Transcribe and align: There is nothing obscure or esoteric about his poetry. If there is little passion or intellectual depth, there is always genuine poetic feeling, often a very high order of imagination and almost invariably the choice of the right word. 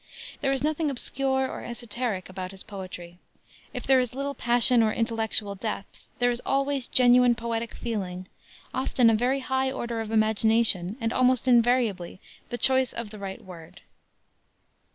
There 0.41 0.51
is 0.51 0.63
nothing 0.63 0.89
obscure 0.89 1.47
or 1.47 1.63
esoteric 1.63 2.27
about 2.27 2.49
his 2.49 2.63
poetry. 2.63 3.19
If 3.71 3.85
there 3.85 3.99
is 3.99 4.15
little 4.15 4.33
passion 4.33 4.81
or 4.81 4.91
intellectual 4.91 5.53
depth, 5.53 6.05
there 6.17 6.31
is 6.31 6.41
always 6.43 6.87
genuine 6.87 7.35
poetic 7.35 7.75
feeling, 7.75 8.27
often 8.73 9.11
a 9.11 9.13
very 9.15 9.41
high 9.41 9.71
order 9.71 10.01
of 10.01 10.09
imagination 10.09 10.97
and 10.99 11.13
almost 11.13 11.47
invariably 11.47 12.19
the 12.49 12.57
choice 12.57 12.93
of 12.93 13.11
the 13.11 13.19
right 13.19 13.45
word. 13.45 13.81